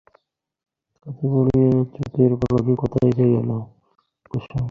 [1.01, 3.49] কথা বলিয়া চোখের পলকে কোথায় যে গেল
[4.31, 4.59] কুসুম!